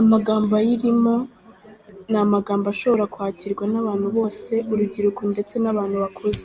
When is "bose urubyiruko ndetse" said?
4.16-5.54